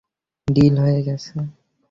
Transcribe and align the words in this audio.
Deal 0.47 0.75
হয়ে 0.83 0.99
গেছে? 1.07 1.33